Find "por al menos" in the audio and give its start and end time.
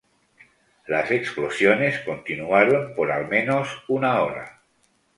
2.95-3.83